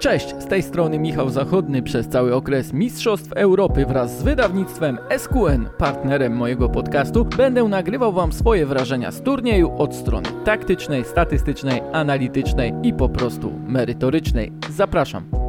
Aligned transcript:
Cześć, 0.00 0.34
z 0.38 0.46
tej 0.46 0.62
strony 0.62 0.98
Michał 0.98 1.30
Zachodny. 1.30 1.82
Przez 1.82 2.08
cały 2.08 2.34
okres 2.34 2.72
Mistrzostw 2.72 3.32
Europy 3.32 3.86
wraz 3.86 4.18
z 4.18 4.22
wydawnictwem 4.22 4.98
SQN, 5.18 5.68
partnerem 5.78 6.36
mojego 6.36 6.68
podcastu, 6.68 7.24
będę 7.24 7.64
nagrywał 7.64 8.12
Wam 8.12 8.32
swoje 8.32 8.66
wrażenia 8.66 9.10
z 9.10 9.22
turnieju 9.22 9.72
od 9.78 9.94
strony 9.94 10.28
taktycznej, 10.44 11.04
statystycznej, 11.04 11.82
analitycznej 11.92 12.72
i 12.82 12.92
po 12.92 13.08
prostu 13.08 13.52
merytorycznej. 13.66 14.52
Zapraszam. 14.70 15.39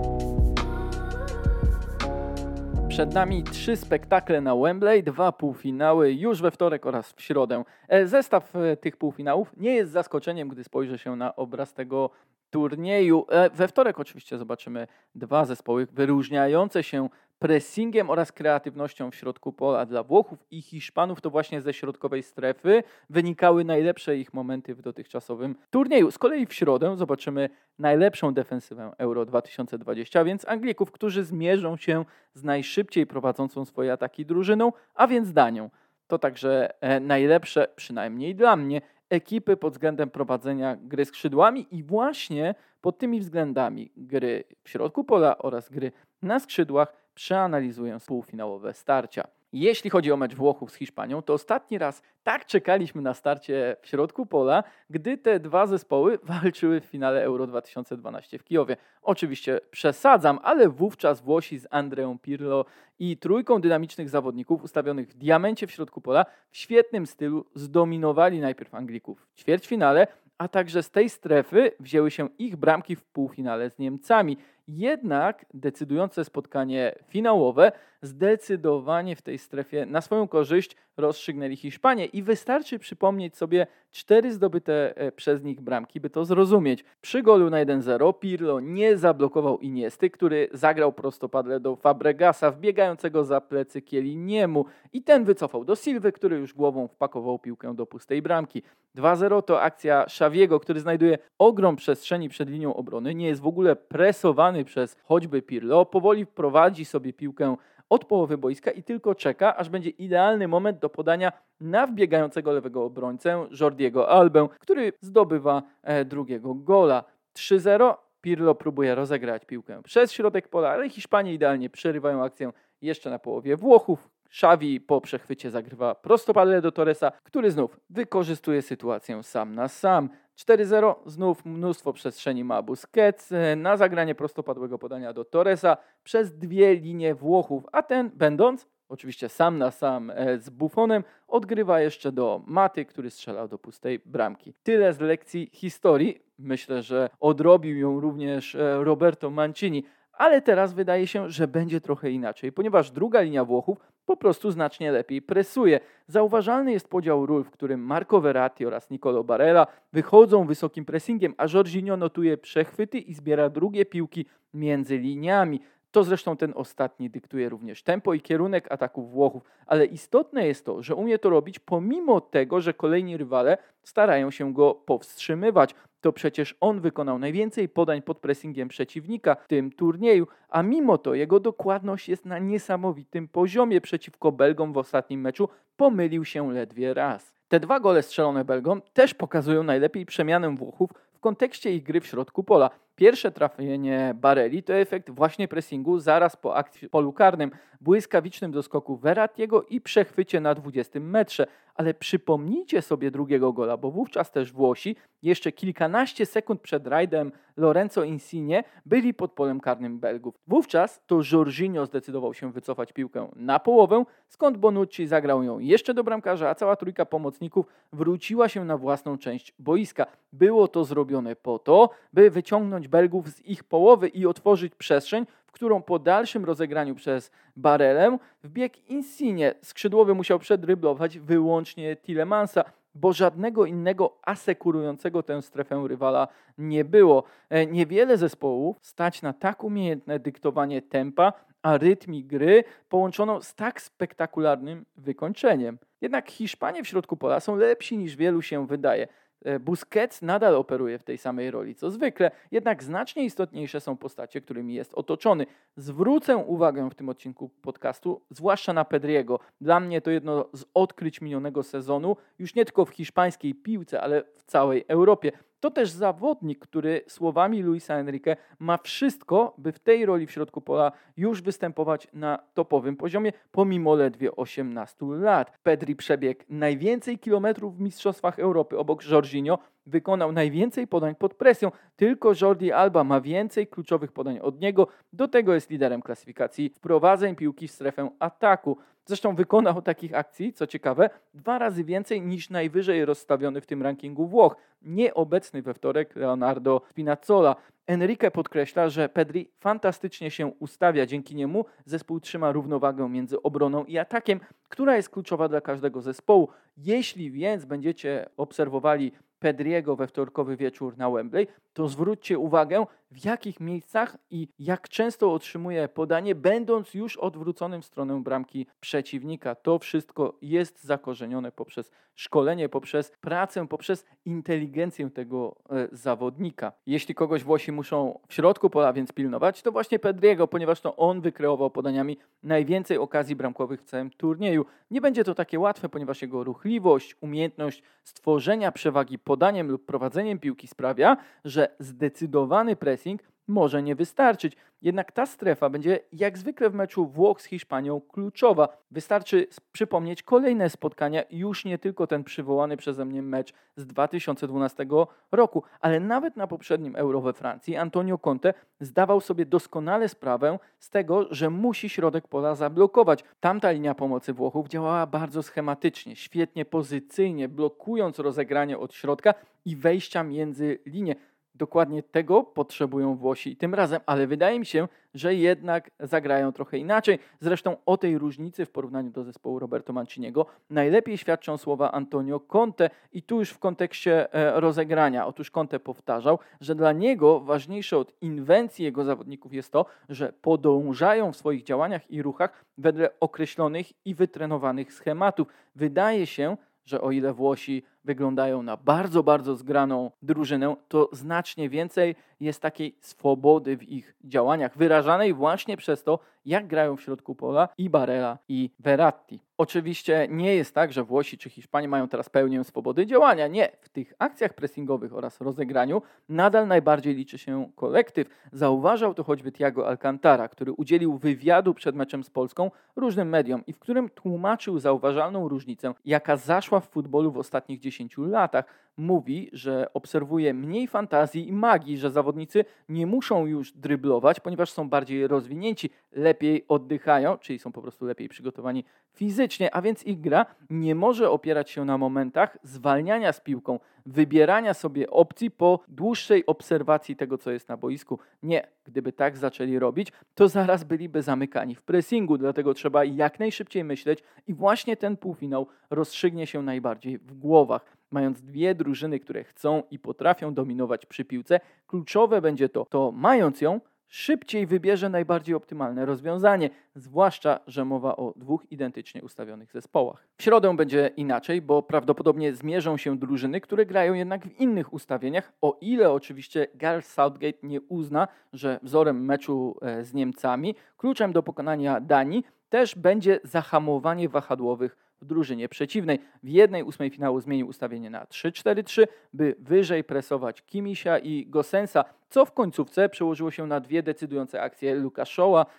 Przed 2.92 3.14
nami 3.14 3.44
trzy 3.44 3.78
spektakle 3.78 4.42
na 4.42 4.56
Wembley, 4.56 5.04
dwa 5.04 5.32
półfinały 5.32 6.14
już 6.14 6.42
we 6.42 6.52
wtorek 6.52 6.86
oraz 6.86 7.14
w 7.14 7.22
środę. 7.22 7.64
E, 7.88 8.08
Zestaw 8.08 8.56
e, 8.56 8.78
tych 8.78 8.98
półfinałów 8.98 9.54
nie 9.58 9.76
jest 9.76 9.92
zaskoczeniem, 9.92 10.50
gdy 10.50 10.64
spojrzy 10.64 10.98
się 10.98 11.16
na 11.16 11.36
obraz 11.36 11.74
tego 11.74 12.10
turnieju. 12.50 13.26
E, 13.30 13.50
We 13.50 13.68
wtorek 13.68 14.00
oczywiście 14.00 14.38
zobaczymy 14.38 14.88
dwa 15.16 15.46
zespoły 15.46 15.88
wyróżniające 15.92 16.84
się 16.84 17.10
pressingiem 17.42 18.10
oraz 18.10 18.32
kreatywnością 18.32 19.12
w 19.12 19.16
środku 19.16 19.54
pola. 19.54 19.86
Dla 19.86 20.04
Włochów 20.04 20.46
i 20.52 20.62
Hiszpanów 20.62 21.22
to 21.22 21.30
właśnie 21.30 21.62
ze 21.62 21.74
środkowej 21.74 22.24
strefy 22.24 22.84
wynikały 23.10 23.64
najlepsze 23.64 24.18
ich 24.18 24.34
momenty 24.34 24.76
w 24.76 24.82
dotychczasowym 24.82 25.56
turnieju. 25.70 26.12
Z 26.12 26.18
kolei 26.18 26.46
w 26.46 26.54
środę 26.54 26.98
zobaczymy 26.98 27.50
najlepszą 27.80 28.34
defensywę 28.34 28.92
Euro 28.98 29.26
2020, 29.26 30.24
więc 30.24 30.48
Anglików, 30.48 30.92
którzy 30.92 31.24
zmierzą 31.24 31.78
się 31.78 32.06
z 32.34 32.44
najszybciej 32.44 33.08
prowadzącą 33.08 33.66
swoje 33.66 33.94
ataki 33.94 34.26
drużyną, 34.26 34.72
a 34.96 35.08
więc 35.08 35.34
Danią. 35.34 35.70
To 36.08 36.20
także 36.20 36.74
e, 36.82 37.00
najlepsze, 37.00 37.68
przynajmniej 37.76 38.36
dla 38.36 38.56
mnie, 38.56 38.82
ekipy 39.10 39.58
pod 39.58 39.74
względem 39.74 40.10
prowadzenia 40.10 40.76
gry 40.76 41.06
skrzydłami 41.06 41.68
i 41.72 41.84
właśnie 41.84 42.56
pod 42.82 42.98
tymi 42.98 43.20
względami 43.20 43.92
gry 43.98 44.44
w 44.64 44.70
środku 44.70 45.04
pola 45.04 45.38
oraz 45.38 45.70
gry 45.70 45.92
na 46.22 46.40
skrzydłach 46.40 47.01
przeanalizuję 47.14 47.98
półfinałowe 48.08 48.74
starcia. 48.74 49.28
Jeśli 49.54 49.90
chodzi 49.90 50.12
o 50.12 50.18
mecz 50.18 50.36
Włochów 50.36 50.72
z 50.72 50.76
Hiszpanią, 50.76 51.22
to 51.22 51.34
ostatni 51.34 51.78
raz 51.78 52.02
tak 52.24 52.46
czekaliśmy 52.46 53.02
na 53.02 53.14
starcie 53.14 53.76
w 53.82 53.88
środku 53.88 54.26
pola, 54.26 54.64
gdy 54.90 55.18
te 55.18 55.40
dwa 55.40 55.68
zespoły 55.68 56.20
walczyły 56.24 56.82
w 56.82 56.86
finale 56.86 57.24
Euro 57.24 57.48
2012 57.48 58.40
w 58.40 58.44
Kijowie. 58.44 58.78
Oczywiście 59.02 59.60
przesadzam, 59.72 60.40
ale 60.44 60.70
wówczas 60.70 61.22
Włosi 61.22 61.60
z 61.60 61.68
Andreą 61.72 62.20
Pirlo 62.20 62.66
i 63.00 63.18
trójką 63.18 63.62
dynamicznych 63.62 64.10
zawodników 64.10 64.64
ustawionych 64.64 65.10
w 65.10 65.14
diamencie 65.14 65.68
w 65.68 65.72
środku 65.72 66.02
pola 66.02 66.26
w 66.50 66.58
świetnym 66.58 67.08
stylu 67.08 67.46
zdominowali 67.56 68.40
najpierw 68.40 68.76
Anglików 68.76 69.28
w 69.34 69.40
ćwierćfinale, 69.40 70.08
a 70.38 70.48
także 70.48 70.84
z 70.84 70.92
tej 70.92 71.10
strefy 71.10 71.72
wzięły 71.80 72.12
się 72.12 72.30
ich 72.40 72.56
bramki 72.56 72.96
w 72.96 73.04
półfinale 73.04 73.70
z 73.70 73.80
Niemcami. 73.80 74.38
Jednak 74.74 75.46
decydujące 75.54 76.26
spotkanie 76.26 76.96
finałowe 77.08 77.72
zdecydowanie 78.02 79.16
w 79.16 79.22
tej 79.22 79.38
strefie 79.38 79.86
na 79.86 80.02
swoją 80.02 80.28
korzyść 80.28 80.76
rozstrzygnęli 81.02 81.56
Hiszpanie 81.56 82.06
i 82.06 82.24
wystarczy 82.24 82.80
przypomnieć 82.80 83.38
sobie 83.38 83.68
cztery 83.92 84.34
zdobyte 84.34 84.98
e, 84.98 85.12
przez 85.12 85.44
nich 85.44 85.62
bramki, 85.62 86.02
by 86.02 86.10
to 86.10 86.26
zrozumieć. 86.26 86.84
Przy 87.02 87.24
golu 87.24 87.50
na 87.50 87.66
1-0 87.66 88.20
Pirlo 88.20 88.60
nie 88.60 88.98
zablokował 88.98 89.60
Iniesty, 89.60 90.10
który 90.10 90.50
zagrał 90.54 90.94
prostopadle 90.94 91.60
do 91.60 91.76
Fabregasa, 91.76 92.52
wbiegającego 92.52 93.24
za 93.24 93.42
plecy 93.42 93.82
Kieliniemu 93.82 94.66
i 94.94 95.02
ten 95.02 95.24
wycofał 95.24 95.66
do 95.66 95.76
Silwy, 95.76 96.12
który 96.12 96.38
już 96.38 96.54
głową 96.54 96.88
wpakował 96.88 97.40
piłkę 97.40 97.76
do 97.76 97.86
pustej 97.86 98.22
bramki. 98.22 98.64
2-0 98.96 99.44
to 99.44 99.62
akcja 99.62 100.10
Szawiego, 100.10 100.60
który 100.60 100.80
znajduje 100.80 101.18
ogrom 101.38 101.76
przestrzeni 101.76 102.30
przed 102.30 102.50
linią 102.50 102.74
obrony, 102.74 103.16
nie 103.16 103.28
jest 103.28 103.42
w 103.42 103.48
ogóle 103.48 103.76
presowany 103.76 104.66
przez 104.66 104.96
choćby 105.04 105.42
Pirlo, 105.42 105.86
powoli 105.86 106.26
prowadzi 106.26 106.86
sobie 106.86 107.14
piłkę 107.14 107.56
od 107.92 108.06
połowy 108.06 108.38
boiska 108.38 108.72
i 108.72 108.84
tylko 108.84 109.16
czeka, 109.16 109.58
aż 109.58 109.70
będzie 109.70 109.90
idealny 109.90 110.48
moment 110.48 110.80
do 110.80 110.90
podania 110.90 111.32
na 111.62 111.88
wbiegającego 111.88 112.52
lewego 112.52 112.84
obrońcę 112.84 113.48
Jordiego 113.60 114.10
Albę, 114.10 114.48
który 114.60 114.94
zdobywa 115.02 115.64
e, 115.84 116.06
drugiego 116.06 116.54
gola. 116.54 117.04
3-0. 117.38 117.96
Pirlo 118.22 118.56
próbuje 118.56 118.96
rozegrać 118.96 119.46
piłkę 119.46 119.84
przez 119.84 120.12
środek 120.12 120.48
pola, 120.48 120.70
ale 120.70 120.90
Hiszpanie 120.90 121.34
idealnie 121.34 121.70
przerywają 121.70 122.24
akcję 122.24 122.52
jeszcze 122.82 123.10
na 123.10 123.20
połowie 123.20 123.58
Włochów. 123.58 124.10
Xavi 124.26 124.82
po 124.82 125.02
przechwycie 125.02 125.52
zagrywa 125.52 125.96
prostopadle 125.96 126.62
do 126.62 126.72
Torresa, 126.72 127.12
który 127.24 127.52
znów 127.52 127.80
wykorzystuje 127.90 128.62
sytuację 128.62 129.24
sam 129.24 129.56
na 129.56 129.68
sam. 129.68 130.10
4-0, 130.48 130.96
znów 131.06 131.46
mnóstwo 131.46 131.94
przestrzeni 131.94 132.44
ma 132.44 132.62
Busquets 132.62 133.30
na 133.58 133.78
zagranie 133.78 134.16
prostopadłego 134.16 134.80
podania 134.80 135.14
do 135.14 135.26
Torresa 135.26 135.78
przez 136.04 136.38
dwie 136.38 136.76
linie 136.76 137.16
Włochów, 137.16 137.64
a 137.72 137.84
ten 137.84 138.12
będąc 138.14 138.68
oczywiście 138.92 139.30
sam 139.30 139.58
na 139.58 139.72
sam 139.72 140.12
e, 140.16 140.40
z 140.40 140.50
Buffonem, 140.50 141.04
odgrywa 141.28 141.82
jeszcze 141.82 142.12
do 142.12 142.42
Maty, 142.46 142.86
który 142.86 143.10
strzelał 143.10 143.48
do 143.48 143.58
pustej 143.58 144.00
bramki. 144.06 144.54
Tyle 144.64 144.94
z 144.94 145.00
lekcji 145.00 145.50
historii. 145.54 146.22
Myślę, 146.40 146.82
że 146.82 147.10
odrobił 147.20 147.78
ją 147.78 148.00
również 148.00 148.56
e, 148.56 148.84
Roberto 148.84 149.30
Mancini, 149.30 149.84
ale 150.14 150.42
teraz 150.42 150.74
wydaje 150.74 151.08
się, 151.08 151.30
że 151.30 151.48
będzie 151.48 151.82
trochę 151.82 152.12
inaczej, 152.12 152.52
ponieważ 152.52 152.92
druga 152.92 153.22
linia 153.22 153.46
Włochów 153.46 153.78
po 154.06 154.18
prostu 154.18 154.52
znacznie 154.52 154.92
lepiej 154.92 155.22
presuje. 155.22 155.80
Zauważalny 156.08 156.72
jest 156.72 156.88
podział 156.88 157.26
ról, 157.26 157.44
w 157.44 157.52
którym 157.52 157.82
Marco 157.82 158.22
Verratti 158.22 158.66
oraz 158.66 158.90
Nicolo 158.90 159.24
Barella 159.24 159.68
wychodzą 159.94 160.46
wysokim 160.48 160.86
pressingiem, 160.86 161.34
a 161.38 161.46
Jorginho 161.54 161.98
notuje 161.98 162.38
przechwyty 162.38 162.98
i 163.00 163.14
zbiera 163.14 163.50
drugie 163.50 163.86
piłki 163.86 164.26
między 164.54 164.98
liniami. 164.98 165.62
To 165.92 166.04
zresztą 166.04 166.38
ten 166.38 166.54
ostatni 166.56 167.10
dyktuje 167.10 167.50
również 167.50 167.84
tempo 167.84 168.14
i 168.14 168.22
kierunek 168.22 168.72
ataków 168.72 169.12
Włochów, 169.12 169.44
ale 169.66 169.86
istotne 169.86 170.48
jest 170.48 170.66
to, 170.66 170.84
że 170.84 170.96
umie 170.96 171.20
to 171.20 171.30
robić 171.30 171.60
pomimo 171.60 172.22
tego, 172.22 172.62
że 172.62 172.74
kolejni 172.74 173.18
rywale 173.18 173.58
starają 173.84 174.32
się 174.32 174.54
go 174.54 174.76
powstrzymywać. 174.76 175.76
To 176.02 176.14
przecież 176.14 176.56
on 176.60 176.80
wykonał 176.80 177.20
najwięcej 177.20 177.70
podań 177.70 178.02
pod 178.02 178.20
pressingiem 178.20 178.68
przeciwnika 178.68 179.36
w 179.36 179.48
tym 179.48 179.72
turnieju, 179.72 180.28
a 180.50 180.64
mimo 180.64 180.98
to 180.98 181.14
jego 181.14 181.40
dokładność 181.40 182.10
jest 182.10 182.26
na 182.26 182.40
niesamowitym 182.40 183.28
poziomie 183.28 183.82
przeciwko 183.82 184.32
Belgom 184.32 184.74
w 184.74 184.78
ostatnim 184.78 185.22
meczu. 185.22 185.50
Pomylił 185.78 186.26
się 186.26 186.54
ledwie 186.54 186.94
raz. 186.94 187.34
Te 187.48 187.60
dwa 187.60 187.80
gole 187.80 188.04
strzelone 188.04 188.46
Belgom 188.46 188.82
też 188.94 189.14
pokazują 189.14 189.64
najlepiej 189.64 190.06
przemianę 190.06 190.56
Włochów 190.56 190.90
w 191.14 191.20
kontekście 191.20 191.74
ich 191.74 191.84
gry 191.84 192.02
w 192.02 192.08
środku 192.08 192.44
pola. 192.44 192.70
Pierwsze 192.96 193.32
trafienie 193.32 194.14
Bareli 194.16 194.64
to 194.64 194.74
efekt 194.74 195.10
właśnie 195.10 195.48
pressingu 195.48 196.00
zaraz 196.00 196.36
po 196.36 196.56
akcji 196.56 196.90
polu 196.90 197.14
karnym, 197.14 197.52
błyskawicznym 197.82 198.52
doskoku 198.52 198.98
Verrattiego 198.98 199.64
i 199.64 199.82
przechwycie 199.82 200.40
na 200.40 200.56
20 200.56 201.00
metrze. 201.00 201.48
Ale 201.82 201.94
przypomnijcie 201.94 202.82
sobie 202.82 203.12
drugiego 203.12 203.54
gola, 203.54 203.78
bo 203.78 203.92
wówczas 203.92 204.32
też 204.32 204.52
Włosi 204.52 204.96
jeszcze 205.22 205.52
kilkanaście 205.52 206.26
sekund 206.26 206.62
przed 206.62 206.88
rajdem 206.88 207.32
Lorenzo 207.58 208.04
Insigne 208.04 208.64
byli 208.86 209.14
pod 209.14 209.32
polem 209.32 209.60
karnym 209.60 210.00
Belgów. 210.00 210.36
Wówczas 210.48 211.02
to 211.08 211.20
Jorginho 211.32 211.86
zdecydował 211.86 212.34
się 212.34 212.52
wycofać 212.52 212.94
piłkę 212.94 213.28
na 213.36 213.60
połowę, 213.60 214.04
skąd 214.28 214.58
Bonucci 214.58 215.08
zagrał 215.08 215.44
ją 215.44 215.60
jeszcze 215.60 215.94
do 215.94 216.04
bramkarza, 216.04 216.50
a 216.50 216.56
cała 216.56 216.76
trójka 216.76 217.06
pomocników 217.06 217.66
wróciła 217.94 218.50
się 218.50 218.66
na 218.66 218.78
własną 218.78 219.18
część 219.18 219.54
boiska. 219.60 220.06
Było 220.34 220.68
to 220.68 220.84
zrobione 220.84 221.36
po 221.36 221.60
to, 221.60 221.90
by 222.14 222.30
wyciągnąć 222.30 222.88
Belgów 222.88 223.30
z 223.30 223.46
ich 223.46 223.64
połowy 223.64 224.08
i 224.08 224.26
otworzyć 224.26 224.76
przestrzeń, 224.76 225.26
którą 225.52 225.82
po 225.82 226.00
dalszym 226.00 226.46
rozegraniu 226.46 226.96
przez 226.96 227.32
Barelę 227.56 228.18
wbieg 228.44 228.90
Insigne. 228.90 229.54
Skrzydłowy 229.62 230.14
musiał 230.14 230.40
przedryblować 230.40 231.20
wyłącznie 231.20 231.96
Tilemansa, 231.96 232.64
bo 232.96 233.14
żadnego 233.14 233.66
innego 233.66 234.18
asekurującego 234.22 235.24
tę 235.24 235.42
strefę 235.42 235.84
rywala 235.88 236.28
nie 236.58 236.86
było. 236.86 237.24
E, 237.50 237.66
Niewiele 237.66 238.18
zespołów 238.18 238.78
stać 238.82 239.22
na 239.22 239.34
tak 239.34 239.64
umiejętne 239.64 240.20
dyktowanie 240.20 240.82
tempa, 240.82 241.34
a 241.62 241.78
rytmii 241.78 242.24
gry 242.24 242.64
połączoną 242.90 243.42
z 243.42 243.56
tak 243.56 243.82
spektakularnym 243.82 244.86
wykończeniem. 244.98 245.78
Jednak 246.02 246.32
Hiszpanie 246.32 246.84
w 246.84 246.88
środku 246.88 247.18
pola 247.18 247.40
są 247.40 247.56
lepsi 247.56 247.98
niż 247.98 248.16
wielu 248.16 248.42
się 248.42 248.68
wydaje. 248.68 249.08
E, 249.46 249.60
Busquets 249.60 250.22
nadal 250.22 250.56
operuje 250.56 251.00
w 251.00 251.04
tej 251.04 251.18
samej 251.18 251.52
roli 251.52 251.76
co 251.76 251.92
zwykle, 251.92 252.32
jednak 252.52 252.84
znacznie 252.84 253.26
istotniejsze 253.26 253.82
są 253.82 253.98
postacie, 253.98 254.42
którymi 254.42 254.74
jest 254.74 254.94
otoczony. 254.94 255.46
Zwrócę 255.76 256.38
uwagę 256.38 256.90
w 256.90 256.96
tym 256.96 257.10
odcinku 257.10 257.50
podcastu, 257.50 258.22
zwłaszcza 258.30 258.74
na 258.74 258.86
Pedriego. 258.86 259.40
Dla 259.62 259.80
mnie 259.80 260.02
to 260.02 260.12
jedno 260.12 260.46
z 260.54 260.66
odkryć 260.74 261.22
minionego 261.22 261.64
sezonu, 261.64 262.18
już 262.40 262.56
nie 262.56 262.66
tylko 262.66 262.86
w 262.86 262.90
hiszpańskiej 262.90 263.56
piłce, 263.56 264.02
ale 264.02 264.24
w 264.36 264.44
całej 264.44 264.86
Europie. 264.88 265.32
To 265.62 265.72
też 265.72 265.90
zawodnik, 265.90 266.60
który 266.60 267.02
słowami 267.08 267.62
Luisa 267.62 267.96
Enrique 267.96 268.36
ma 268.60 268.78
wszystko, 268.78 269.54
by 269.58 269.72
w 269.72 269.80
tej 269.80 270.06
roli 270.06 270.28
w 270.28 270.32
środku 270.32 270.62
pola 270.62 270.92
już 271.18 271.42
występować 271.42 272.08
na 272.14 272.40
topowym 272.54 272.98
poziomie, 272.98 273.32
pomimo 273.52 273.96
ledwie 273.96 274.36
18 274.36 275.06
lat. 275.06 275.58
Pedri 275.64 275.96
przebiegł 275.96 276.44
najwięcej 276.50 277.20
kilometrów 277.20 277.78
w 277.78 277.80
Mistrzostwach 277.80 278.40
Europy 278.40 278.78
obok 278.78 279.06
Jorginho, 279.06 279.60
wykonał 279.86 280.32
najwięcej 280.32 280.88
podań 280.88 281.16
pod 281.16 281.34
presją, 281.34 281.72
tylko 281.96 282.32
Jordi 282.42 282.72
Alba 282.72 283.04
ma 283.04 283.22
więcej 283.22 283.68
kluczowych 283.68 284.12
podań 284.12 284.40
od 284.40 284.62
niego, 284.62 284.88
do 285.14 285.28
tego 285.28 285.54
jest 285.54 285.70
liderem 285.70 286.02
klasyfikacji 286.02 286.70
wprowadzeń 286.70 287.36
piłki 287.36 287.68
w 287.68 287.72
strefę 287.72 288.10
ataku. 288.20 288.78
Zresztą 289.12 289.36
wykonał 289.36 289.82
takich 289.82 290.16
akcji, 290.16 290.54
co 290.54 290.68
ciekawe, 290.68 291.10
dwa 291.34 291.60
razy 291.60 291.84
więcej 291.84 292.22
niż 292.22 292.50
najwyżej 292.50 293.06
rozstawiony 293.06 293.62
w 293.62 293.66
tym 293.66 293.84
rankingu 293.84 294.28
Włoch, 294.28 294.56
nieobecny 294.82 295.62
we 295.62 295.74
wtorek 295.74 296.16
Leonardo 296.16 296.82
Spinazzola. 296.90 297.56
Enrique 297.88 298.32
podkreśla, 298.32 298.90
że 298.90 299.10
Pedri 299.10 299.52
fantastycznie 299.60 300.32
się 300.32 300.48
ustawia, 300.48 301.06
dzięki 301.06 301.36
niemu 301.36 301.66
zespół 301.86 302.20
trzyma 302.20 302.52
równowagę 302.52 303.10
między 303.10 303.42
obroną 303.42 303.86
i 303.86 303.98
atakiem, 303.98 304.40
która 304.70 304.96
jest 304.96 305.10
kluczowa 305.10 305.48
dla 305.48 305.62
każdego 305.62 306.02
zespołu. 306.02 306.50
Jeśli 306.78 307.32
więc 307.32 307.66
będziecie 307.66 308.30
obserwowali 308.38 309.12
Pedriego 309.40 309.96
we 309.96 310.08
wtorkowy 310.08 310.58
wieczór 310.58 310.98
na 310.98 311.10
Wembley, 311.10 311.48
to 311.74 311.88
zwróćcie 311.88 312.40
uwagę, 312.40 312.86
w 313.12 313.26
jakich 313.26 313.60
miejscach 313.60 314.18
i 314.30 314.48
jak 314.60 314.90
często 314.90 315.34
otrzymuje 315.34 315.88
podanie, 315.88 316.36
będąc 316.36 316.94
już 316.94 317.18
odwróconym 317.18 317.82
w 317.82 317.86
stronę 317.86 318.24
bramki 318.24 318.68
przeciwnika. 318.80 319.56
To 319.56 319.80
wszystko 319.80 320.38
jest 320.42 320.84
zakorzenione 320.84 321.52
poprzez 321.52 321.92
szkolenie, 322.16 322.70
poprzez 322.70 323.12
pracę, 323.22 323.68
poprzez 323.68 324.06
inteligencję 324.26 325.10
tego 325.10 325.56
e, 325.70 325.88
zawodnika. 325.92 326.72
Jeśli 326.86 327.16
kogoś 327.16 327.44
Włosi 327.44 327.72
muszą 327.72 328.20
w 328.28 328.34
środku 328.34 328.70
pola 328.70 328.94
więc 328.94 329.12
pilnować, 329.12 329.62
to 329.62 329.72
właśnie 329.72 330.00
Pedriego, 330.00 330.48
ponieważ 330.48 330.82
to 330.82 330.96
on 330.96 331.22
wykreował 331.22 331.70
podaniami 331.70 332.18
najwięcej 332.44 332.98
okazji 332.98 333.36
bramkowych 333.36 333.82
w 333.82 333.84
całym 333.84 334.10
turnieju. 334.10 334.66
Nie 334.92 335.02
będzie 335.02 335.24
to 335.24 335.36
takie 335.36 335.60
łatwe, 335.60 335.90
ponieważ 335.90 336.22
jego 336.22 336.44
ruchliwość, 336.44 337.16
umiejętność 337.22 337.84
stworzenia 338.04 338.72
przewagi 338.72 339.20
podaniem 339.20 339.72
lub 339.72 339.86
prowadzeniem 339.86 340.40
piłki 340.40 340.68
sprawia, 340.68 341.18
że 341.46 341.61
zdecydowany 341.80 342.76
pressing 342.76 343.22
może 343.48 343.84
nie 343.84 343.96
wystarczyć. 343.96 344.58
Jednak 344.82 345.12
ta 345.12 345.26
strefa 345.26 345.70
będzie 345.70 346.00
jak 346.14 346.38
zwykle 346.38 346.70
w 346.70 346.74
meczu 346.74 347.06
Włoch 347.06 347.42
z 347.42 347.46
Hiszpanią 347.46 348.02
kluczowa. 348.02 348.78
Wystarczy 348.92 349.48
przypomnieć 349.72 350.24
kolejne 350.24 350.70
spotkania, 350.70 351.24
już 351.32 351.66
nie 351.66 351.78
tylko 351.78 352.08
ten 352.08 352.24
przywołany 352.24 352.78
przeze 352.78 353.06
mnie 353.06 353.22
mecz 353.22 353.54
z 353.76 353.86
2012 353.86 354.86
roku, 355.32 355.64
ale 355.80 356.00
nawet 356.00 356.38
na 356.38 356.48
poprzednim 356.48 356.96
Euro 356.96 357.22
we 357.22 357.34
Francji 357.34 357.78
Antonio 357.78 358.18
Conte 358.18 358.54
zdawał 358.80 359.22
sobie 359.22 359.46
doskonale 359.46 360.10
sprawę 360.10 360.60
z 360.80 360.90
tego, 360.90 361.28
że 361.34 361.50
musi 361.50 361.90
środek 361.90 362.28
pola 362.28 362.56
zablokować. 362.56 363.24
Tamta 363.40 363.72
linia 363.72 363.96
pomocy 363.96 364.34
Włochów 364.34 364.68
działała 364.68 365.08
bardzo 365.08 365.44
schematycznie, 365.44 366.16
świetnie 366.16 366.66
pozycyjnie, 366.66 367.50
blokując 367.50 368.20
rozegranie 368.20 368.78
od 368.78 368.94
środka 368.94 369.34
i 369.66 369.76
wejścia 369.76 370.24
między 370.24 370.80
linie. 370.86 371.16
Dokładnie 371.62 372.04
tego 372.04 372.44
potrzebują 372.44 373.16
Włosi 373.16 373.56
tym 373.56 373.76
razem, 373.76 374.02
ale 374.06 374.28
wydaje 374.28 374.60
mi 374.60 374.66
się, 374.66 374.88
że 375.14 375.36
jednak 375.36 375.92
zagrają 376.00 376.52
trochę 376.52 376.78
inaczej. 376.78 377.20
Zresztą 377.40 377.76
o 377.86 377.98
tej 377.98 378.18
różnicy 378.18 378.66
w 378.66 378.72
porównaniu 378.72 379.12
do 379.12 379.24
zespołu 379.24 379.60
Roberto 379.60 379.94
Manciniego 379.94 380.46
najlepiej 380.70 381.18
świadczą 381.18 381.58
słowa 381.58 381.92
Antonio 381.92 382.40
Conte 382.40 382.90
i 383.14 383.24
tu 383.24 383.40
już 383.40 383.50
w 383.50 383.60
kontekście 383.60 384.34
e, 384.34 384.60
rozegrania. 384.60 385.28
Otóż 385.28 385.52
Conte 385.52 385.80
powtarzał, 385.80 386.40
że 386.62 386.76
dla 386.76 386.92
niego 386.92 387.40
ważniejsze 387.40 387.98
od 387.98 388.14
inwencji 388.22 388.86
jego 388.86 389.04
zawodników 389.04 389.54
jest 389.54 389.72
to, 389.72 389.86
że 390.10 390.34
podążają 390.42 391.32
w 391.32 391.38
swoich 391.38 391.64
działaniach 391.64 392.12
i 392.12 392.22
ruchach 392.22 392.66
wedle 392.78 393.10
określonych 393.20 394.06
i 394.06 394.16
wytrenowanych 394.16 394.94
schematów. 394.94 395.48
Wydaje 395.76 396.26
się, 396.28 396.58
że 396.86 397.02
o 397.02 397.12
ile 397.12 397.34
Włosi 397.34 397.84
wyglądają 398.04 398.64
na 398.64 398.78
bardzo, 398.78 399.24
bardzo 399.24 399.56
zgraną 399.56 400.12
drużynę, 400.22 400.76
to 400.88 401.10
znacznie 401.12 401.70
więcej 401.70 402.16
jest 402.40 402.62
takiej 402.62 402.96
swobody 403.00 403.78
w 403.78 403.84
ich 403.84 404.16
działaniach, 404.24 404.78
wyrażanej 404.78 405.34
właśnie 405.34 405.78
przez 405.78 406.04
to, 406.04 406.20
jak 406.46 406.68
grają 406.68 406.96
w 406.96 407.02
środku 407.02 407.36
pola 407.36 407.70
i 407.78 407.90
Barella 407.90 408.38
i 408.50 408.70
Verratti. 408.80 409.40
Oczywiście 409.58 410.28
nie 410.30 410.56
jest 410.56 410.76
tak, 410.76 410.94
że 410.94 411.04
Włosi 411.04 411.38
czy 411.38 411.50
Hiszpanie 411.50 411.88
mają 411.88 412.08
teraz 412.08 412.30
pełnię 412.30 412.64
swobody 412.64 413.06
działania. 413.06 413.48
Nie, 413.48 413.72
w 413.82 413.90
tych 413.90 414.14
akcjach 414.20 414.54
pressingowych 414.54 415.14
oraz 415.14 415.42
rozegraniu 415.42 416.02
nadal 416.30 416.68
najbardziej 416.68 417.16
liczy 417.16 417.38
się 417.38 417.72
kolektyw. 417.76 418.28
Zauważał 418.52 419.14
to 419.14 419.24
choćby 419.24 419.52
Thiago 419.52 419.88
Alcantara, 419.88 420.48
który 420.48 420.72
udzielił 420.72 421.18
wywiadu 421.18 421.74
przed 421.74 421.96
meczem 421.96 422.24
z 422.24 422.30
Polską 422.30 422.72
różnym 422.96 423.30
mediom 423.30 423.64
i 423.68 423.74
w 423.74 423.80
którym 423.80 424.10
tłumaczył 424.10 424.80
zauważalną 424.80 425.48
różnicę, 425.48 425.94
jaka 426.06 426.38
zaszła 426.38 426.80
w 426.80 426.90
futbolu 426.90 427.32
w 427.32 427.38
ostatnich 427.38 427.80
10 427.92 428.16
latach. 428.18 428.66
Mówi, 428.98 429.50
że 429.54 429.94
obserwuje 429.94 430.54
mniej 430.54 430.88
fantazji 430.88 431.48
i 431.48 431.54
magii, 431.54 431.98
że 431.98 432.12
zawodnicy 432.12 432.66
nie 432.90 433.06
muszą 433.08 433.46
już 433.46 433.74
dryblować, 433.74 434.40
ponieważ 434.40 434.72
są 434.72 434.90
bardziej 434.90 435.28
rozwinięci, 435.28 435.90
lepiej 436.12 436.66
oddychają, 436.68 437.38
czyli 437.38 437.60
są 437.60 437.72
po 437.72 437.82
prostu 437.82 438.06
lepiej 438.06 438.30
przygotowani 438.30 438.86
fizycznie, 439.14 439.76
a 439.76 439.82
więc 439.82 440.04
ich 440.04 440.22
gra 440.22 440.46
nie 440.70 440.96
może 440.96 441.30
opierać 441.30 441.70
się 441.70 441.86
na 441.86 441.98
momentach 441.98 442.58
zwalniania 442.64 443.34
z 443.34 443.42
piłką, 443.42 443.80
wybierania 444.06 444.74
sobie 444.74 445.10
opcji 445.10 445.52
po 445.52 445.80
dłuższej 445.88 446.46
obserwacji 446.46 447.16
tego, 447.16 447.38
co 447.38 447.52
jest 447.52 447.70
na 447.70 447.78
boisku. 447.78 448.20
Nie, 448.44 448.68
gdyby 448.84 449.14
tak 449.14 449.38
zaczęli 449.38 449.80
robić, 449.80 450.12
to 450.36 450.48
zaraz 450.48 450.84
byliby 450.84 451.22
zamykani 451.22 451.76
w 451.76 451.82
pressingu, 451.82 452.38
dlatego 452.38 452.74
trzeba 452.74 453.04
jak 453.04 453.40
najszybciej 453.40 453.84
myśleć 453.84 454.24
i 454.48 454.54
właśnie 454.54 454.98
ten 454.98 455.18
półfinał 455.18 455.68
rozstrzygnie 455.90 456.48
się 456.48 456.62
najbardziej 456.62 457.18
w 457.18 457.34
głowach. 457.34 457.86
Mając 458.12 458.42
dwie 458.42 458.76
drużyny, 458.76 459.20
które 459.20 459.44
chcą 459.44 459.84
i 459.92 460.00
potrafią 460.00 460.54
dominować 460.54 461.06
przy 461.06 461.26
piłce, 461.26 461.60
kluczowe 461.88 462.42
będzie 462.42 462.70
to, 462.70 462.86
to 462.86 463.12
mając 463.12 463.62
ją, 463.62 463.80
szybciej 464.12 464.68
wybierze 464.68 465.10
najbardziej 465.10 465.56
optymalne 465.56 466.06
rozwiązanie, 466.06 466.70
zwłaszcza, 466.96 467.60
że 467.68 467.86
mowa 467.86 468.16
o 468.16 468.34
dwóch 468.36 468.72
identycznie 468.72 469.24
ustawionych 469.24 469.72
zespołach. 469.72 470.28
W 470.38 470.44
środę 470.44 470.76
będzie 470.76 471.12
inaczej, 471.18 471.62
bo 471.62 471.84
prawdopodobnie 471.84 472.54
zmierzą 472.54 472.98
się 472.98 473.18
drużyny, 473.18 473.62
które 473.62 473.86
grają 473.86 474.14
jednak 474.14 474.48
w 474.48 474.60
innych 474.60 474.94
ustawieniach, 474.94 475.54
o 475.62 475.78
ile 475.82 476.12
oczywiście 476.12 476.68
Gareth 476.76 477.08
Southgate 477.08 477.58
nie 477.64 477.82
uzna, 477.82 478.28
że 478.54 478.80
wzorem 478.84 479.26
meczu 479.26 479.78
e, 479.82 480.06
z 480.06 480.14
Niemcami 480.14 480.76
kluczem 480.98 481.34
do 481.34 481.44
pokonania 481.44 482.00
Danii 482.00 482.44
też 482.70 482.96
będzie 482.96 483.40
zahamowanie 483.44 484.30
wahadłowych 484.30 484.98
w 485.22 485.26
drużynie 485.26 485.70
przeciwnej. 485.70 486.20
W 486.44 486.50
jednej 486.50 486.84
ósmej 486.84 487.10
finału 487.10 487.40
zmienił 487.40 487.68
ustawienie 487.68 488.10
na 488.10 488.26
3-4-3, 488.26 489.08
by 489.34 489.56
wyżej 489.60 490.04
presować 490.04 490.62
Kimisia 490.62 491.20
i 491.20 491.46
Gosensa, 491.48 492.06
co 492.30 492.46
w 492.46 492.52
końcówce 492.52 493.10
przełożyło 493.10 493.52
się 493.52 493.68
na 493.68 493.80
dwie 493.80 494.04
decydujące 494.04 494.62
akcje 494.62 494.96
Luka 494.96 495.24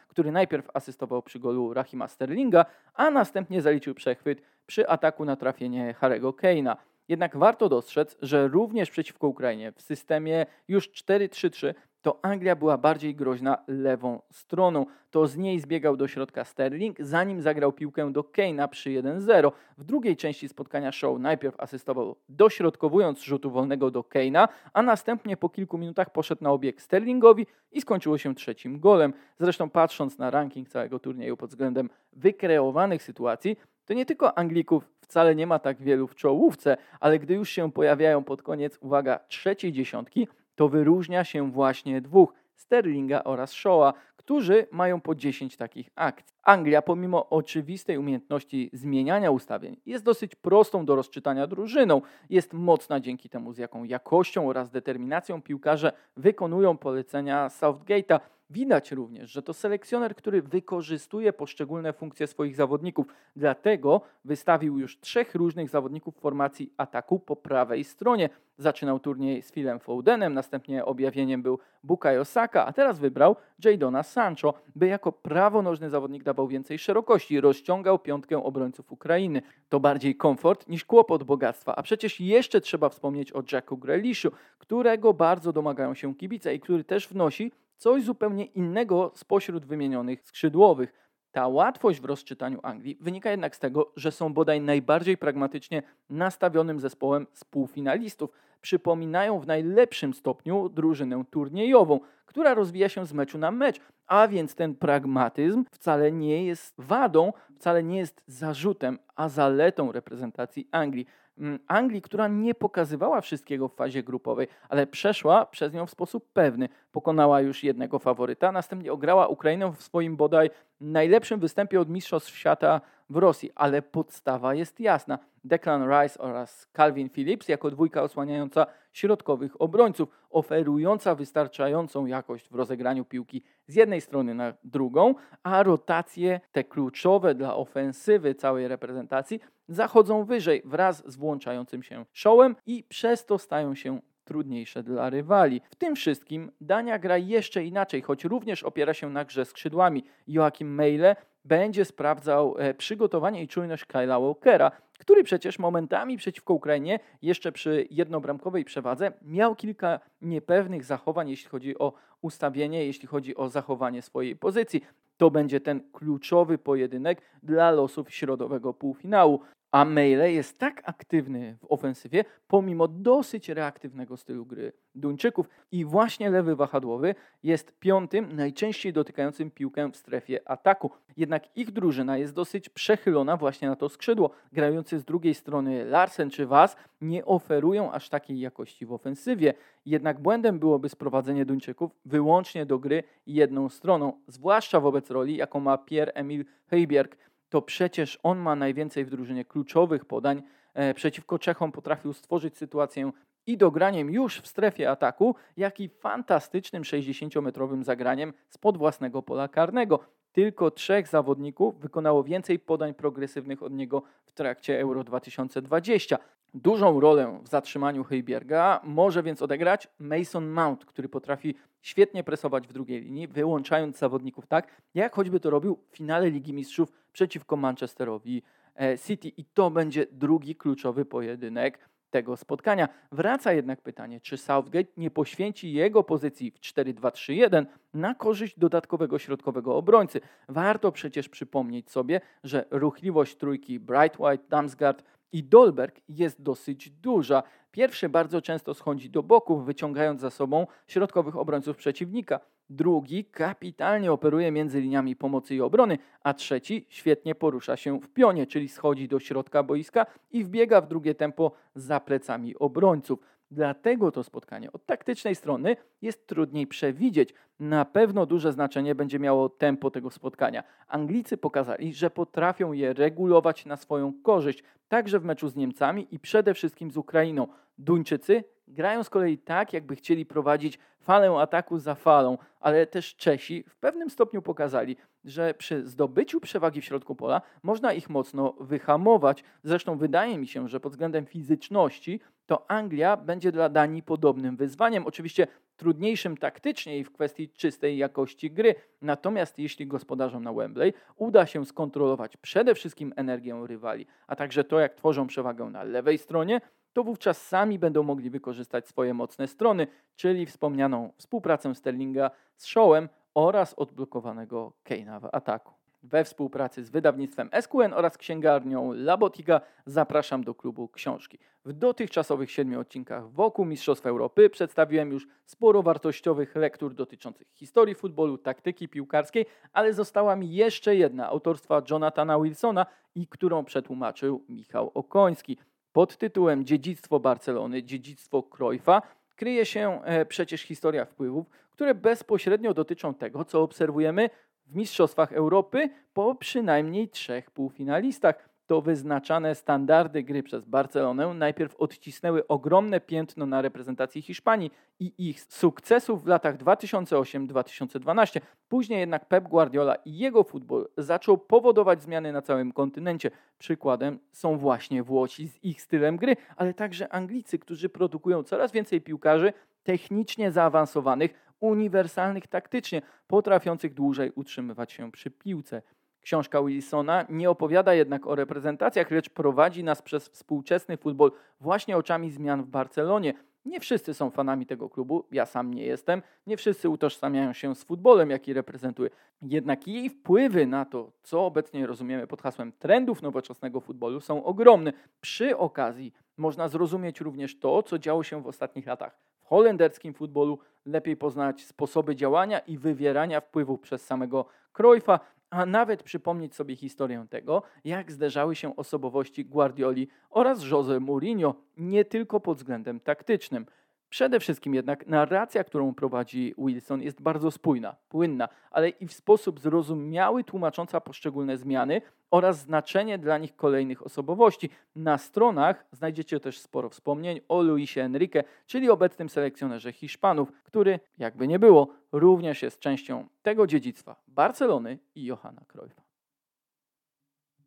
który 0.09 0.33
najpierw 0.33 0.69
asystował 0.75 1.23
przy 1.23 1.39
golu 1.39 1.75
Rahima 1.75 2.09
Sterlinga, 2.09 2.65
a 2.95 3.11
następnie 3.11 3.63
zaliczył 3.63 3.95
przechwyt 3.95 4.43
przy 4.67 4.89
ataku 4.89 5.25
na 5.25 5.37
trafienie 5.37 5.95
Harego 5.95 6.31
Kane'a. 6.31 6.77
Jednak 7.09 7.37
warto 7.37 7.69
dostrzec, 7.69 8.17
że 8.23 8.49
również 8.49 8.91
przeciwko 8.91 9.29
Ukrainie 9.29 9.73
w 9.73 9.83
systemie 9.83 10.47
już 10.69 10.91
4-3-3 10.91 11.75
to 12.03 12.19
Anglia 12.23 12.57
była 12.57 12.79
bardziej 12.79 13.15
groźna 13.15 13.59
lewą 13.67 14.21
stroną. 14.31 14.87
To 15.11 15.27
z 15.27 15.37
niej 15.37 15.61
zbiegał 15.61 15.97
do 15.97 16.09
środka 16.09 16.45
Sterling, 16.45 16.97
zanim 17.01 17.43
zagrał 17.43 17.73
piłkę 17.73 18.13
do 18.13 18.23
Kane'a 18.23 18.69
przy 18.69 18.91
1-0. 18.91 19.53
W 19.79 19.85
drugiej 19.85 20.17
części 20.17 20.49
spotkania 20.49 20.93
show 20.93 21.19
najpierw 21.19 21.61
asystował 21.61 22.17
dośrodkowując 22.29 23.21
rzutu 23.23 23.51
wolnego 23.51 23.91
do 23.91 24.01
Kane'a, 24.01 24.49
a 24.73 24.83
następnie 24.83 25.37
po 25.37 25.49
kilku 25.49 25.79
minutach 25.79 26.11
poszedł 26.11 26.45
na 26.45 26.51
obieg 26.51 26.83
Sterlingowi 26.83 27.47
i 27.73 27.81
skończyło 27.81 28.19
się 28.19 28.35
trzecim 28.35 28.81
golem. 28.81 29.13
Zresztą 29.39 29.71
patrząc 29.71 30.19
na 30.19 30.31
ranking 30.31 30.69
całego 30.69 30.99
turnieju 30.99 31.37
pod 31.37 31.51
względem 31.51 31.91
wykreowanych 32.13 33.03
sytuacji, 33.03 33.57
to 33.85 33.95
nie 33.95 34.07
tylko 34.07 34.39
Anglików 34.39 34.89
wcale 35.01 35.35
nie 35.35 35.47
ma 35.47 35.59
tak 35.59 35.83
wielu 35.83 36.07
w 36.07 36.15
czołówce, 36.15 36.77
ale 37.01 37.19
gdy 37.19 37.35
już 37.35 37.49
się 37.49 37.73
pojawiają 37.73 38.25
pod 38.25 38.43
koniec, 38.43 38.79
uwaga, 38.81 39.21
trzeciej 39.29 39.73
dziesiątki, 39.73 40.29
to 40.63 40.69
wyróżnia 40.69 41.25
się 41.25 41.51
właśnie 41.51 42.01
dwóch, 42.01 42.33
Sterlinga 42.55 43.25
oraz 43.25 43.53
Shaw'a, 43.53 43.93
którzy 44.17 44.67
mają 44.71 45.01
po 45.01 45.15
10 45.15 45.57
takich 45.57 45.91
akcji. 45.95 46.37
Anglia, 46.43 46.83
pomimo 46.83 47.29
oczywistej 47.29 47.99
umiejętności 47.99 48.71
zmieniania 48.73 49.31
ustawień, 49.31 49.77
jest 49.87 50.05
dosyć 50.05 50.35
prostą 50.35 50.85
do 50.85 50.97
rozczytania 50.97 51.47
drużyną. 51.47 52.03
Jest 52.31 52.53
mocna 52.53 53.01
dzięki 53.01 53.29
temu, 53.29 53.53
z 53.53 53.59
jaką 53.59 53.85
jakością 53.85 54.49
oraz 54.49 54.71
determinacją 54.71 55.43
piłkarze 55.43 55.93
wykonują 56.17 56.79
polecenia 56.79 57.49
Southgate'a. 57.49 58.21
Widać 58.53 58.93
również, 58.93 59.31
że 59.31 59.43
to 59.43 59.55
selekcjoner, 59.55 60.15
który 60.15 60.43
wykorzystuje 60.43 61.33
poszczególne 61.33 61.93
funkcje 61.93 62.27
swoich 62.27 62.57
zawodników. 62.57 63.07
Dlatego 63.37 64.01
wystawił 64.25 64.79
już 64.79 65.01
trzech 65.01 65.35
różnych 65.35 65.71
zawodników 65.71 66.17
formacji 66.17 66.73
ataku 66.77 67.19
po 67.19 67.37
prawej 67.37 67.85
stronie. 67.85 68.29
Zaczynał 68.59 69.01
turniej 69.01 69.43
z 69.43 69.53
Philem 69.53 69.81
Fodenem, 69.81 70.35
następnie 70.35 70.85
objawieniem 70.85 71.43
był 71.43 71.59
Bukayo 71.85 72.25
Saka, 72.25 72.67
a 72.67 72.73
teraz 72.73 72.99
wybrał 72.99 73.37
Jadona 73.65 74.03
Sancho, 74.03 74.55
by 74.75 74.87
jako 74.87 75.13
prawonożny 75.13 75.91
zawodnik 75.91 76.23
dawał 76.23 76.49
więcej 76.49 76.79
szerokości, 76.79 77.41
rozciągał 77.41 77.99
piątkę 77.99 78.45
obrońców 78.45 78.93
Ukrainy. 78.93 79.43
To 79.69 79.81
bardziej 79.81 80.17
komfort 80.17 80.69
niż 80.69 80.85
kłopot 80.85 81.25
bogactwa, 81.25 81.77
a 81.77 81.83
przecież 81.83 82.21
jeszcze 82.21 82.61
trzeba 82.61 82.89
wspomnieć 82.89 83.33
o 83.33 83.43
Jacku 83.53 83.77
Grealishu, 83.77 84.31
którego 84.59 85.15
bardzo 85.15 85.53
domagają 85.53 85.95
się 85.95 86.15
kibice 86.15 86.55
i 86.55 86.61
który 86.61 86.85
też 86.85 87.09
wnosi 87.09 87.53
coś 87.77 88.05
zupełnie 88.05 88.45
innego 88.45 89.13
spośród 89.15 89.67
wymienionych 89.67 90.23
skrzydłowych. 90.23 90.93
Ta 91.33 91.49
łatwość 91.49 92.01
w 92.01 92.05
rozczytaniu 92.05 92.61
Anglii 92.63 92.99
wynika 93.01 93.31
jednak 93.31 93.57
z 93.57 93.59
tego, 93.59 93.93
że 93.97 94.13
są 94.13 94.35
bodaj 94.35 94.61
najbardziej 94.61 95.17
pragmatycznie 95.17 95.83
nastawionym 96.11 96.81
zespołem 96.81 97.27
z 97.33 97.45
półfinalistów. 97.45 98.31
Przypominają 98.63 99.39
w 99.39 99.47
najlepszym 99.47 100.15
stopniu 100.15 100.69
drużynę 100.69 101.25
turniejową, 101.31 102.01
która 102.27 102.55
rozwija 102.55 102.89
się 102.89 103.07
z 103.07 103.13
meczu 103.13 103.39
na 103.39 103.51
mecz, 103.51 103.81
a 104.07 104.29
więc 104.29 104.55
ten 104.55 104.75
pragmatyzm 104.75 105.65
wcale 105.71 106.13
nie 106.13 106.45
jest 106.45 106.75
wadą, 106.79 107.33
wcale 107.57 107.83
nie 107.83 107.99
jest 107.99 108.23
zarzutem, 108.27 108.99
a 109.17 109.29
zaletą 109.29 109.93
reprezentacji 109.93 110.69
Anglii. 110.73 111.07
Mm, 111.39 111.59
Anglii, 111.67 112.03
która 112.03 112.29
nie 112.29 112.55
pokazywała 112.55 113.21
wszystkiego 113.21 113.69
w 113.69 113.75
fazie 113.75 114.03
grupowej, 114.03 114.49
ale 114.69 114.87
przeszła 114.87 115.47
przez 115.47 115.73
nią 115.73 115.87
w 115.87 115.91
sposób 115.91 116.33
pewny. 116.33 116.69
Pokonała 116.93 117.41
już 117.41 117.65
jednego 117.65 117.99
faworyta, 117.99 118.53
następnie 118.53 118.93
ograła 118.93 119.27
Ukrainę 119.27 119.73
w 119.73 119.83
swoim 119.83 120.17
bodaj 120.17 120.51
najlepszym 120.81 121.41
występie 121.41 121.81
od 121.81 121.89
Mistrzostw 121.89 122.37
Świata 122.37 122.81
w 123.11 123.17
Rosji, 123.17 123.51
ale 123.55 123.83
podstawa 123.83 124.55
jest 124.55 124.81
jasna. 124.81 125.19
Declan 125.45 125.91
Rice 125.91 126.19
oraz 126.19 126.69
Calvin 126.77 127.11
Phillips 127.11 127.49
jako 127.49 127.71
dwójka 127.71 128.03
osłaniająca 128.03 128.67
środkowych 128.93 129.61
obrońców, 129.61 130.09
oferująca 130.31 131.15
wystarczającą 131.15 132.07
jakość 132.07 132.49
w 132.49 132.55
rozegraniu 132.55 133.05
piłki 133.05 133.43
z 133.67 133.75
jednej 133.75 134.01
strony 134.01 134.35
na 134.35 134.55
drugą, 134.65 135.15
a 135.43 135.63
rotacje 135.63 136.41
te 136.53 136.65
kluczowe 136.65 137.35
dla 137.35 137.57
ofensywy 137.57 138.35
całej 138.35 138.69
reprezentacji 138.69 139.41
zachodzą 139.69 140.25
wyżej 140.25 140.63
wraz 140.65 141.03
z 141.07 141.17
włączającym 141.17 141.83
się 141.83 142.05
showem 142.13 142.57
i 142.67 142.85
przez 142.89 143.27
to 143.27 143.39
stają 143.39 143.75
się 143.75 144.01
trudniejsze 144.25 144.83
dla 144.83 145.11
rywali. 145.11 145.61
W 145.71 145.77
tym 145.77 145.97
wszystkim 145.97 146.53
Dania 146.61 146.99
gra 146.99 147.19
jeszcze 147.19 147.65
inaczej, 147.65 148.03
choć 148.03 148.25
również 148.25 148.63
opiera 148.63 148.95
się 148.95 149.11
na 149.11 149.25
grze 149.25 149.45
skrzydłami. 149.45 150.05
Joachim 150.27 150.75
Meile 150.75 151.17
będzie 151.45 151.85
sprawdzał 151.85 152.55
e, 152.59 152.75
przygotowanie 152.75 153.43
i 153.43 153.49
czujność 153.49 153.85
Kyla 153.85 154.21
Walkera, 154.21 154.71
który 154.99 155.25
przecież 155.25 155.59
momentami 155.59 156.17
przeciwko 156.17 156.55
Ukrainie, 156.55 156.99
jeszcze 157.23 157.53
przy 157.53 157.87
jednobramkowej 157.91 158.65
przewadze, 158.65 159.13
miał 159.23 159.57
kilka 159.57 160.01
niepewnych 160.21 160.85
zachowań, 160.85 161.31
jeśli 161.31 161.49
chodzi 161.49 161.79
o 161.79 161.93
ustawienie, 162.21 162.87
jeśli 162.87 163.09
chodzi 163.09 163.37
o 163.37 163.49
zachowanie 163.49 164.03
swojej 164.03 164.37
pozycji. 164.37 164.85
To 165.17 165.31
będzie 165.31 165.61
ten 165.61 165.81
kluczowy 165.93 166.59
pojedynek 166.59 167.23
dla 167.43 167.71
losów 167.71 168.15
środowego 168.15 168.75
półfinału. 168.75 169.41
A 169.73 169.85
Meile 169.85 170.33
jest 170.33 170.59
tak 170.59 170.83
aktywny 170.85 171.57
w 171.61 171.73
ofensywie, 171.73 172.25
pomimo 172.49 172.89
dosyć 172.89 173.49
reaktywnego 173.49 174.17
stylu 174.17 174.47
gry 174.47 174.73
Duńczyków. 174.95 175.49
I 175.73 175.85
właśnie 175.85 176.31
lewy 176.31 176.57
wahadłowy 176.57 177.15
jest 177.43 177.79
piątym, 177.79 178.37
najczęściej 178.37 178.93
dotykającym 178.93 179.51
piłkę 179.51 179.91
w 179.93 179.97
strefie 179.97 180.49
ataku. 180.51 180.91
Jednak 181.17 181.57
ich 181.57 181.71
drużyna 181.71 182.19
jest 182.19 182.35
dosyć 182.35 182.69
przechylona 182.69 183.37
właśnie 183.37 183.69
na 183.69 183.77
to 183.77 183.89
skrzydło. 183.89 184.31
Grający 184.53 184.99
z 184.99 185.05
drugiej 185.05 185.35
strony 185.35 185.85
Larsen 185.85 186.31
czy 186.31 186.47
Was 186.47 186.77
nie 187.01 187.25
oferują 187.25 187.93
aż 187.93 188.09
takiej 188.09 188.41
jakości 188.41 188.87
w 188.87 188.93
ofensywie. 188.93 189.55
Jednak 189.87 190.21
błędem 190.21 190.59
byłoby 190.59 190.89
sprowadzenie 190.89 191.45
Duńczyków 191.45 191.91
wyłącznie 192.05 192.67
do 192.67 192.79
gry 192.79 193.03
jedną 193.27 193.69
stroną, 193.69 194.13
zwłaszcza 194.27 194.81
wobec 194.81 195.11
roli, 195.11 195.37
jaką 195.37 195.61
ma 195.61 195.77
Pierre-Emil 195.77 196.45
Heiberg 196.67 197.17
to 197.53 197.63
przecież 197.63 198.19
on 198.23 198.39
ma 198.39 198.57
najwięcej 198.57 199.05
w 199.05 199.11
drużynie 199.11 199.45
kluczowych 199.45 200.05
podań. 200.05 200.43
E, 200.75 200.95
przeciwko 200.95 201.39
Czechom 201.39 201.73
potrafił 201.73 202.13
stworzyć 202.13 202.57
sytuację 202.57 203.13
i 203.47 203.57
dograniem 203.57 204.11
już 204.11 204.41
w 204.41 204.47
strefie 204.47 204.91
ataku, 204.91 205.35
jak 205.57 205.81
i 205.81 205.89
fantastycznym 205.89 206.83
60-metrowym 206.83 207.85
zagraniem 207.85 208.33
spod 208.49 208.77
własnego 208.77 209.23
pola 209.23 209.49
karnego. 209.49 210.01
Tylko 210.33 210.71
trzech 210.71 211.09
zawodników 211.09 211.81
wykonało 211.81 212.25
więcej 212.25 212.59
podań 212.59 212.95
progresywnych 212.95 213.63
od 213.63 213.73
niego 213.73 214.03
w 214.25 214.33
trakcie 214.33 214.81
Euro 214.81 215.05
2020. 215.05 216.19
Dużą 216.55 217.01
rolę 217.01 217.39
w 217.43 217.49
zatrzymaniu 217.49 218.05
Heiberga 218.05 218.81
może 218.85 219.23
więc 219.23 219.43
odegrać 219.43 219.89
Mason 219.99 220.49
Mount, 220.51 220.85
który 220.85 221.09
potrafi 221.09 221.55
świetnie 221.83 222.25
presować 222.25 222.69
w 222.69 222.73
drugiej 222.73 223.01
linii, 223.01 223.29
wyłączając 223.29 223.99
zawodników 223.99 224.47
tak, 224.47 224.83
jak 224.95 225.15
choćby 225.15 225.41
to 225.41 225.51
robił 225.51 225.79
w 225.91 225.97
finale 225.97 226.31
Ligi 226.31 226.53
Mistrzów 226.53 226.93
przeciwko 227.13 227.57
Manchesterowi 227.57 228.43
e, 228.81 228.99
City. 228.99 229.29
I 229.29 229.45
to 229.45 229.71
będzie 229.71 230.07
drugi 230.11 230.57
kluczowy 230.57 231.05
pojedynek 231.05 231.79
tego 232.11 232.37
spotkania. 232.37 232.89
Wraca 233.13 233.53
jednak 233.53 233.81
pytanie, 233.81 234.21
czy 234.21 234.37
Southgate 234.37 234.91
nie 234.97 235.11
poświęci 235.11 235.73
jego 235.73 236.03
pozycji 236.03 236.51
w 236.51 236.61
4-2-3-1 236.61 237.67
na 237.95 238.15
korzyść 238.15 238.59
dodatkowego 238.59 239.19
środkowego 239.19 239.77
obrońcy. 239.77 240.21
Warto 240.49 240.93
przecież 240.93 241.29
przypomnieć 241.29 241.91
sobie, 241.91 242.21
że 242.45 242.65
ruchliwość 242.71 243.37
trójki 243.37 243.81
Bright 243.81 244.21
White, 244.21 244.45
Damsgaard 244.49 245.05
i 245.33 245.45
Dolberg 245.45 246.01
jest 246.09 246.43
dosyć 246.43 246.91
duża. 246.91 247.43
Pierwszy 247.71 248.09
bardzo 248.09 248.43
często 248.43 248.75
schodzi 248.75 249.11
do 249.11 249.23
boków, 249.23 249.65
wyciągając 249.65 250.21
za 250.21 250.31
sobą 250.31 250.67
środkowych 250.87 251.37
obrońców 251.37 251.77
przeciwnika. 251.77 252.41
Drugi 252.71 253.25
kapitalnie 253.25 254.13
operuje 254.13 254.51
między 254.51 254.81
liniami 254.81 255.17
pomocy 255.17 255.55
i 255.55 255.61
obrony, 255.61 255.99
a 256.23 256.35
trzeci 256.35 256.87
świetnie 256.89 257.35
porusza 257.35 257.77
się 257.77 258.01
w 258.01 258.09
pionie, 258.09 258.47
czyli 258.47 258.69
schodzi 258.69 259.09
do 259.09 259.21
środka 259.21 259.63
boiska 259.63 260.07
i 260.31 260.45
wbiega 260.45 260.81
w 260.81 260.89
drugie 260.89 261.15
tempo 261.15 261.53
za 261.75 262.01
plecami 262.01 262.57
obrońców. 262.57 263.19
Dlatego 263.53 264.13
to 264.13 264.23
spotkanie 264.23 264.73
od 264.73 264.87
taktycznej 264.87 265.35
strony 265.35 265.77
jest 266.03 266.27
trudniej 266.27 266.67
przewidzieć. 266.67 267.35
Na 267.61 267.85
pewno 267.85 268.27
duże 268.27 268.53
znaczenie 268.53 268.95
będzie 268.95 269.19
miało 269.19 269.49
tempo 269.49 269.91
tego 269.91 270.11
spotkania. 270.11 270.65
Anglicy 270.89 271.37
pokazali, 271.37 271.95
że 271.95 272.11
potrafią 272.11 272.73
je 272.73 272.93
regulować 272.93 273.67
na 273.67 273.77
swoją 273.77 274.13
korzyść, 274.23 274.65
także 274.89 275.21
w 275.21 275.25
meczu 275.25 275.49
z 275.49 275.57
Niemcami 275.57 276.07
i 276.11 276.19
przede 276.19 276.55
wszystkim 276.55 276.91
z 276.91 276.97
Ukrainą. 276.97 277.49
Duńczycy 277.79 278.45
grają 278.69 279.05
z 279.05 279.11
kolei 279.11 279.39
tak, 279.39 279.73
jakby 279.73 279.97
chcieli 279.97 280.27
prowadzić 280.27 280.79
falę 281.01 281.31
ataku 281.31 281.79
za 281.79 281.95
falą, 281.95 282.39
ale 282.61 282.87
też 282.87 283.17
Czesi 283.17 283.65
w 283.69 283.77
pewnym 283.77 284.11
stopniu 284.11 284.43
pokazali, 284.43 284.97
że 285.25 285.55
przy 285.55 285.87
zdobyciu 285.87 286.41
przewagi 286.41 286.81
w 286.81 286.85
środku 286.85 287.15
pola 287.15 287.43
można 287.63 287.93
ich 287.93 288.11
mocno 288.11 288.55
wyhamować. 288.61 289.45
Zresztą 289.63 289.99
wydaje 289.99 290.39
mi 290.39 290.47
się, 290.47 290.69
że 290.69 290.81
pod 290.81 290.93
względem 290.93 291.27
fizyczności 291.27 292.21
to 292.53 292.71
Anglia 292.71 293.17
będzie 293.17 293.53
dla 293.53 293.69
Danii 293.69 294.03
podobnym 294.03 294.57
wyzwaniem. 294.57 295.07
Oczywiście 295.07 295.47
trudniejszym 295.77 296.37
taktycznie 296.37 296.99
i 296.99 297.05
w 297.05 297.13
kwestii 297.13 297.49
czystej 297.49 297.99
jakości 297.99 298.51
gry. 298.51 298.75
Natomiast 299.03 299.59
jeśli 299.59 299.87
gospodarzom 299.87 300.45
na 300.45 300.53
Wembley 300.53 300.93
uda 301.17 301.47
się 301.47 301.65
skontrolować 301.67 302.37
przede 302.37 302.75
wszystkim 302.75 303.13
energię 303.17 303.65
rywali, 303.67 304.07
a 304.27 304.37
także 304.37 304.65
to, 304.65 304.81
jak 304.81 304.95
tworzą 304.95 305.27
przewagę 305.27 305.65
na 305.65 305.83
lewej 305.83 306.19
stronie, 306.19 306.61
to 306.93 307.05
wówczas 307.05 307.47
sami 307.47 307.79
będą 307.79 308.03
mogli 308.03 308.31
wykorzystać 308.31 308.89
swoje 308.89 309.15
mocne 309.15 309.49
strony, 309.49 309.87
czyli 310.17 310.47
wspomnianą 310.47 311.13
współpracę 311.17 311.75
Sterlinga 311.75 312.31
z 312.57 312.67
Showem 312.67 313.09
oraz 313.35 313.75
odblokowanego 313.75 314.73
Keina 314.83 315.21
w 315.21 315.29
ataku. 315.33 315.82
We 316.03 316.25
współpracy 316.25 316.85
z 316.85 316.91
wydawnictwem 316.91 317.51
SQN 317.61 317.95
oraz 317.95 318.19
księgarnią 318.19 318.93
Labotika 318.93 319.61
zapraszam 319.87 320.45
do 320.45 320.55
klubu 320.55 320.89
książki. 320.89 321.39
W 321.65 321.73
dotychczasowych 321.73 322.51
siedmiu 322.51 322.81
odcinkach 322.81 323.31
wokół 323.31 323.65
Mistrzostw 323.65 324.07
Europy 324.07 324.51
przedstawiłem 324.51 325.13
już 325.13 325.27
sporo 325.45 325.83
wartościowych 325.83 326.57
lektur 326.57 326.95
dotyczących 326.95 327.49
historii 327.53 327.95
futbolu, 327.95 328.39
taktyki 328.39 328.89
piłkarskiej, 328.89 329.47
ale 329.73 329.95
została 329.95 330.37
mi 330.37 330.55
jeszcze 330.55 330.97
jedna 330.97 331.29
autorstwa 331.29 331.83
Jonathana 331.91 332.41
Wilsona 332.41 332.87
i 333.15 333.27
którą 333.27 333.65
przetłumaczył 333.65 334.45
Michał 334.49 334.91
Okoński 334.95 335.57
pod 335.93 336.17
tytułem 336.17 336.65
Dziedzictwo 336.65 337.21
Barcelony, 337.21 337.83
Dziedzictwo 337.83 338.43
Cruyffa 338.43 339.03
kryje 339.37 339.67
się 339.67 340.01
e, 340.05 340.27
przecież 340.27 340.63
historia 340.63 341.05
wpływów, 341.05 341.51
które 341.71 341.95
bezpośrednio 341.95 342.75
dotyczą 342.75 343.15
tego, 343.15 343.45
co 343.45 343.63
obserwujemy 343.63 344.31
w 344.67 344.75
Mistrzostwach 344.75 345.33
Europy 345.33 345.91
po 346.15 346.35
przynajmniej 346.35 347.09
trzech 347.09 347.51
półfinalistach. 347.51 348.49
to 348.67 348.81
wyznaczane 348.81 349.55
standardy 349.55 350.23
gry 350.23 350.43
przez 350.43 350.65
Barcelonę 350.65 351.35
najpierw 351.35 351.77
odcisnęły 351.77 352.47
ogromne 352.47 353.01
piętno 353.01 353.47
na 353.47 353.63
reprezentacji 353.63 354.23
Hiszpanii 354.23 354.71
i 355.01 355.13
ich 355.19 355.41
sukcesów 355.41 356.25
w 356.25 356.27
latach 356.27 356.57
2008-2012. 356.57 358.41
Później 358.69 359.01
jednak 359.01 359.29
Pep 359.29 359.49
Guardiola 359.49 359.95
i 359.95 360.19
jego 360.19 360.45
futbol 360.45 360.89
zaczął 360.99 361.39
powodować 361.39 362.03
zmiany 362.03 362.33
na 362.33 362.43
całym 362.43 362.73
kontynencie. 362.73 363.31
Przykładem 363.59 364.19
są 364.33 364.59
właśnie 364.59 365.03
Włosi 365.03 365.49
z 365.49 365.65
ich 365.65 365.83
stylem 365.83 366.17
gry, 366.17 366.37
ale 366.57 366.75
także 366.75 367.13
Anglicy, 367.13 367.59
którzy 367.59 367.89
produkują 367.89 368.43
coraz 368.43 368.73
więcej 368.73 369.01
piłkarzy 369.01 369.53
technicznie 369.83 370.53
zaawansowanych, 370.53 371.52
uniwersalnych 371.63 372.47
taktycznie, 372.47 373.03
potrafiących 373.27 373.95
dłużej 373.95 374.33
utrzymywać 374.35 374.93
się 374.93 375.13
przy 375.13 375.31
piłce. 375.31 375.83
Książka 376.21 376.63
Wilsona 376.63 377.27
nie 377.29 377.51
opowiada 377.51 377.95
jednak 377.95 378.27
o 378.27 378.35
reprezentacjach, 378.35 379.11
lecz 379.11 379.31
prowadzi 379.31 379.85
nas 379.85 380.03
przez 380.03 380.29
współczesny 380.29 380.97
futbol 380.97 381.33
właśnie 381.61 381.97
oczami 381.97 382.31
zmian 382.31 382.63
w 382.63 382.67
Barcelonie. 382.67 383.35
Nie 383.65 383.81
wszyscy 383.81 384.15
są 384.15 384.31
fanami 384.31 384.67
tego 384.67 384.91
klubu, 384.91 385.25
ja 385.33 385.47
sam 385.47 385.75
nie 385.75 385.85
jestem, 385.85 386.23
nie 386.47 386.57
wszyscy 386.57 386.89
utożsamiają 386.89 387.53
się 387.53 387.75
z 387.75 387.85
futbolem, 387.85 388.31
jaki 388.31 388.53
reprezentuje. 388.53 389.11
Jednak 389.43 389.89
jej 389.89 390.11
wpływy 390.11 390.67
na 390.67 390.85
to, 390.85 391.13
co 391.23 391.47
obecnie 391.47 391.87
rozumiemy 391.87 392.27
pod 392.27 392.43
hasłem 392.43 392.73
trendów 392.73 393.23
nowoczesnego 393.23 393.81
futbolu, 393.81 394.21
są 394.21 394.45
ogromne. 394.45 394.93
Przy 395.21 395.57
okazji 395.57 396.13
można 396.37 396.69
zrozumieć 396.69 397.21
również 397.21 397.59
to, 397.59 397.83
co 397.83 397.99
działo 397.99 398.23
się 398.23 398.43
w 398.43 398.47
ostatnich 398.47 398.87
latach 398.87 399.32
holenderskim 399.53 400.15
futbolu, 400.15 400.59
lepiej 400.87 401.17
poznać 401.17 401.65
sposoby 401.65 402.17
działania 402.17 402.59
i 402.59 402.79
wywierania 402.79 403.41
wpływów 403.41 403.81
przez 403.81 404.07
samego 404.07 404.47
Cruyffa, 404.73 405.21
a 405.51 405.67
nawet 405.67 406.03
przypomnieć 406.03 406.55
sobie 406.55 406.77
historię 406.77 407.27
tego, 407.31 407.63
jak 407.85 408.13
zderzały 408.13 408.55
się 408.55 408.77
osobowości 408.77 409.45
Guardioli 409.45 410.09
oraz 410.31 410.71
Jose 410.71 411.01
Mourinho, 411.01 411.55
nie 411.77 412.05
tylko 412.05 412.41
pod 412.41 412.59
względem 412.59 413.01
taktycznym. 413.01 413.67
Przede 414.13 414.41
wszystkim 414.41 414.75
jednak 414.75 415.07
narracja, 415.07 415.65
którą 415.65 415.95
prowadzi 415.95 416.55
Wilson, 416.59 417.03
jest 417.03 417.23
bardzo 417.23 417.51
spójna, 417.51 417.97
płynna, 418.09 418.49
ale 418.71 418.89
i 418.89 419.07
w 419.07 419.13
sposób 419.13 419.61
zrozumiały 419.61 420.45
tłumacząca 420.45 421.01
poszczególne 421.01 421.57
zmiany 421.57 422.03
oraz 422.31 422.59
znaczenie 422.59 423.19
dla 423.19 423.39
nich 423.39 423.57
kolejnych 423.57 424.07
osobowości. 424.07 424.71
Na 424.97 425.19
stronach 425.19 425.85
znajdziecie 425.93 426.41
też 426.41 426.59
sporo 426.59 426.89
wspomnień 426.89 427.41
o 427.49 427.63
Luisie 427.63 428.01
Enrique, 428.01 428.45
czyli 428.67 428.91
obecnym 428.91 429.29
selekcjonerze 429.29 429.93
Hiszpanów, 429.93 430.53
który, 430.63 431.01
jakby 431.19 431.49
nie 431.49 431.59
było, 431.59 431.89
również 432.13 432.63
jest 432.63 432.81
częścią 432.81 433.29
tego 433.43 433.67
dziedzictwa 433.67 434.17
Barcelony 434.29 434.99
i 435.15 435.25
Johana 435.25 435.63
Cruyffa. 435.69 436.12